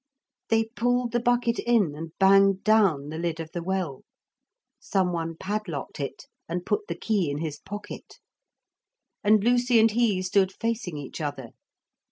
[0.49, 4.01] They pulled the bucket in and banged down the lid of the well.
[4.79, 8.17] Some one padlocked it and put the key in his pocket.
[9.23, 11.49] And Lucy and he stood facing each other.